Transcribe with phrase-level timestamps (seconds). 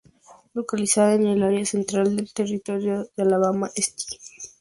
[0.55, 4.03] Localizada en el área central del Territorio de Alabama, St.